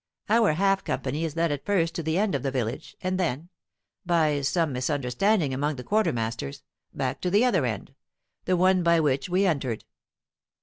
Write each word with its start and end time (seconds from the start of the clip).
Our 0.29 0.53
half 0.53 0.83
company 0.83 1.25
is 1.25 1.35
led 1.35 1.51
at 1.51 1.63
first 1.63 1.93
to 1.93 2.01
the 2.01 2.17
end 2.17 2.33
of 2.33 2.41
the 2.41 2.49
village, 2.49 2.97
and 3.03 3.19
then 3.19 3.49
by 4.03 4.41
some 4.41 4.73
misunderstanding 4.73 5.53
among 5.53 5.75
the 5.75 5.83
quartermasters 5.83 6.63
back 6.91 7.21
to 7.21 7.29
the 7.29 7.45
other 7.45 7.67
end, 7.67 7.93
the 8.45 8.57
one 8.57 8.81
by 8.81 8.99
which 8.99 9.29
we 9.29 9.45
entered. 9.45 9.85